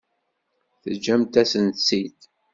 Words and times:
Teǧǧamt-asen-tt-id. 0.81 2.19